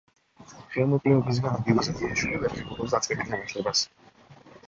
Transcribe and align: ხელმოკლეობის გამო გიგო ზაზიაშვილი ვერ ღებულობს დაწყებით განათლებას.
ხელმოკლეობის 0.75 1.41
გამო 1.43 1.59
გიგო 1.67 1.83
ზაზიაშვილი 1.89 2.41
ვერ 2.45 2.55
ღებულობს 2.55 2.95
დაწყებით 2.97 3.31
განათლებას. 3.35 3.85